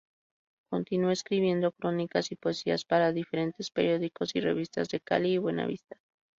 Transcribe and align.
Continúa 0.71 1.13
escribiendo 1.13 1.71
crónicas 1.73 2.31
y 2.31 2.35
poesías 2.35 2.85
para 2.85 3.11
diferentes 3.11 3.69
periódicos 3.69 4.35
y 4.35 4.39
revistas 4.41 4.89
de 4.89 4.99
Cali 4.99 5.33
y 5.33 5.37
Buenaventura. 5.37 6.01